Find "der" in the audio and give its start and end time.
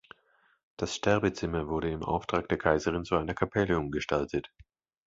2.49-2.57